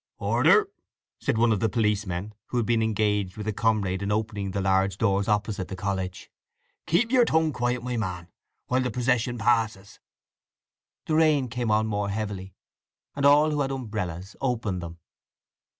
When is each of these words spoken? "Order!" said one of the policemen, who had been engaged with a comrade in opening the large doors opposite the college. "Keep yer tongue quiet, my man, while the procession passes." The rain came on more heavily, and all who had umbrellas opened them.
"Order!" 0.17 0.67
said 1.19 1.37
one 1.37 1.51
of 1.51 1.59
the 1.59 1.69
policemen, 1.69 2.33
who 2.47 2.57
had 2.57 2.65
been 2.65 2.81
engaged 2.81 3.37
with 3.37 3.47
a 3.47 3.53
comrade 3.53 4.01
in 4.01 4.11
opening 4.11 4.49
the 4.49 4.59
large 4.59 4.97
doors 4.97 5.27
opposite 5.27 5.67
the 5.67 5.75
college. 5.75 6.31
"Keep 6.87 7.11
yer 7.11 7.23
tongue 7.23 7.53
quiet, 7.53 7.83
my 7.83 7.97
man, 7.97 8.27
while 8.65 8.81
the 8.81 8.89
procession 8.89 9.37
passes." 9.37 9.99
The 11.05 11.13
rain 11.13 11.49
came 11.49 11.69
on 11.69 11.85
more 11.85 12.09
heavily, 12.09 12.55
and 13.15 13.27
all 13.27 13.51
who 13.51 13.61
had 13.61 13.69
umbrellas 13.69 14.35
opened 14.41 14.81
them. 14.81 14.97